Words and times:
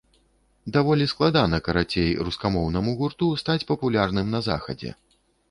Даволі 0.77 1.05
складана, 1.11 1.59
карацей, 1.67 2.09
рускамоўнаму 2.29 2.95
гурту 3.03 3.29
стаць 3.43 3.59
папулярным 3.75 4.35
на 4.39 4.43
захадзе. 4.51 4.97